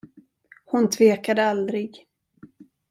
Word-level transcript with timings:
Hon 0.65 0.89
tvekade 0.89 1.43
aldrig. 1.45 2.05